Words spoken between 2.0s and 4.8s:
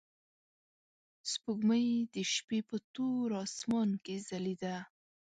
د شپې په تور اسمان کې ځلېده.